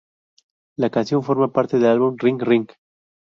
La 0.79 0.89
canción 0.89 1.21
forma 1.21 1.53
parte 1.53 1.77
del 1.77 1.91
álbum 1.91 2.15
Ring 2.17 2.41
Ring. 2.41 2.67